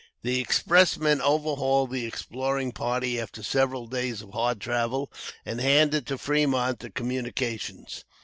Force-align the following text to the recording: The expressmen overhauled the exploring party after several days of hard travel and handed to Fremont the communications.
The 0.23 0.41
expressmen 0.43 1.21
overhauled 1.21 1.91
the 1.91 2.07
exploring 2.07 2.71
party 2.71 3.19
after 3.21 3.43
several 3.43 3.85
days 3.85 4.23
of 4.23 4.31
hard 4.31 4.59
travel 4.59 5.11
and 5.45 5.61
handed 5.61 6.07
to 6.07 6.17
Fremont 6.17 6.79
the 6.79 6.89
communications. 6.89 8.03